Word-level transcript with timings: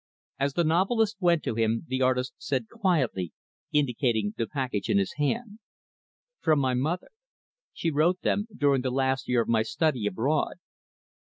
As 0.39 0.55
the 0.55 0.63
novelist 0.63 1.17
went 1.19 1.43
to 1.43 1.53
him, 1.53 1.85
the 1.87 2.01
artist 2.01 2.33
said 2.39 2.67
quietly, 2.69 3.33
indicating 3.71 4.33
the 4.35 4.47
package 4.47 4.89
in 4.89 4.97
his 4.97 5.13
hand, 5.17 5.59
"From 6.39 6.57
my 6.57 6.73
mother. 6.73 7.09
She 7.71 7.91
wrote 7.91 8.21
them 8.21 8.47
during 8.51 8.81
the 8.81 8.89
last 8.89 9.27
year 9.27 9.43
of 9.43 9.47
my 9.47 9.61
study 9.61 10.07
abroad." 10.07 10.55